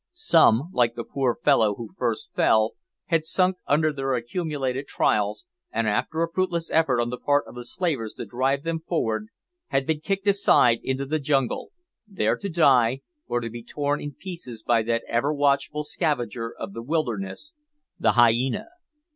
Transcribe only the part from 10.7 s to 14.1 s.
into the jungle, there to die, or to be torn